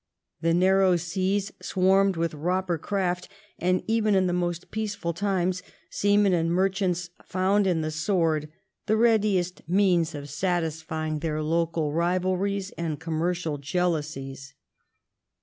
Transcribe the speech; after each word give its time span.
The 0.41 0.55
narrow 0.55 0.95
seas 0.95 1.51
swarmed 1.61 2.15
with 2.17 2.33
robber 2.33 2.79
craft, 2.79 3.29
and 3.59 3.83
even 3.85 4.15
in 4.15 4.25
the 4.25 4.33
most 4.33 4.71
peaceful 4.71 5.13
times, 5.13 5.61
seamen 5.91 6.33
and 6.33 6.49
merchants 6.51 7.11
found 7.23 7.67
in 7.67 7.81
the 7.81 7.91
sword 7.91 8.49
the 8.87 8.97
readiest 8.97 9.61
means 9.69 10.15
of 10.15 10.27
satisfying 10.27 11.19
their 11.19 11.43
local 11.43 11.93
rivalries 11.93 12.71
and 12.71 12.99
commercial 12.99 13.59
jealousies. 13.59 14.55